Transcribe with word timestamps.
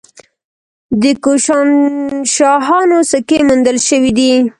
د 1.01 1.03
کوشانشاهانو 1.23 2.97
سکې 3.11 3.37
موندل 3.47 3.77
شوي 3.87 4.11
دي 4.17 4.31